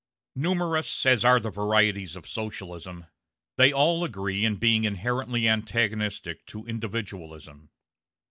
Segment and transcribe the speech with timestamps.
[0.35, 3.05] Numerous as are the varieties of Socialism,
[3.57, 7.69] they all agree in being inherently antagonistic to individualism.